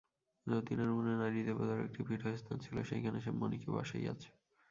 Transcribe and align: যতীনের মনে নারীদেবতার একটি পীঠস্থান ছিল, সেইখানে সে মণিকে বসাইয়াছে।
যতীনের 0.47 0.89
মনে 0.91 1.13
নারীদেবতার 1.15 1.79
একটি 1.79 2.01
পীঠস্থান 2.07 2.57
ছিল, 2.59 2.75
সেইখানে 2.83 3.17
সে 3.21 3.31
মণিকে 3.31 3.69
বসাইয়াছে। 3.71 4.29